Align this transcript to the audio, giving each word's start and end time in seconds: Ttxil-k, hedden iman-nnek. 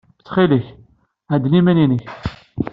Ttxil-k, 0.19 0.65
hedden 1.31 1.57
iman-nnek. 1.59 2.05